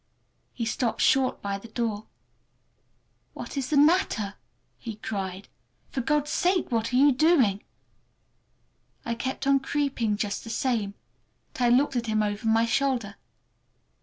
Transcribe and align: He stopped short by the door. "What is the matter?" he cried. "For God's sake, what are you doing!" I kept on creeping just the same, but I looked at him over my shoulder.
He 0.51 0.65
stopped 0.65 0.99
short 0.99 1.43
by 1.43 1.59
the 1.59 1.67
door. 1.67 2.07
"What 3.35 3.55
is 3.55 3.69
the 3.69 3.77
matter?" 3.77 4.33
he 4.79 4.95
cried. 4.95 5.47
"For 5.91 6.01
God's 6.01 6.31
sake, 6.31 6.71
what 6.71 6.91
are 6.91 6.95
you 6.95 7.11
doing!" 7.11 7.63
I 9.05 9.13
kept 9.13 9.45
on 9.45 9.59
creeping 9.59 10.17
just 10.17 10.43
the 10.43 10.49
same, 10.49 10.95
but 11.53 11.61
I 11.61 11.69
looked 11.69 11.95
at 11.95 12.07
him 12.07 12.23
over 12.23 12.47
my 12.47 12.65
shoulder. 12.65 13.17